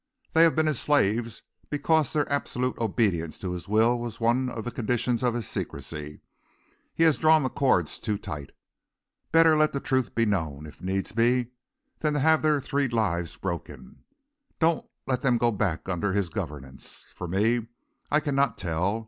"They 0.33 0.41
have 0.41 0.55
been 0.55 0.65
his 0.65 0.79
slaves 0.79 1.43
because 1.69 2.11
their 2.11 2.27
absolute 2.31 2.75
obedience 2.79 3.37
to 3.37 3.51
his 3.51 3.67
will 3.69 3.99
was 3.99 4.19
one 4.19 4.49
of 4.49 4.63
the 4.65 4.71
conditions 4.71 5.21
of 5.21 5.35
his 5.35 5.47
secrecy. 5.47 6.21
He 6.95 7.03
has 7.03 7.19
drawn 7.19 7.43
the 7.43 7.49
cords 7.51 7.99
too 7.99 8.17
tight. 8.17 8.49
Better 9.31 9.55
let 9.55 9.73
the 9.73 9.79
truth 9.79 10.15
be 10.15 10.25
known, 10.25 10.65
if 10.65 10.81
needs 10.81 11.11
be, 11.11 11.51
than 11.99 12.15
have 12.15 12.41
their 12.41 12.59
three 12.59 12.87
lives 12.87 13.35
broken. 13.37 14.03
Don't 14.59 14.87
let 15.05 15.21
them 15.21 15.37
go 15.37 15.51
back 15.51 15.87
under 15.87 16.13
his 16.13 16.29
governance. 16.29 17.05
For 17.13 17.27
me, 17.27 17.67
I 18.09 18.19
cannot 18.21 18.57
tell. 18.57 18.99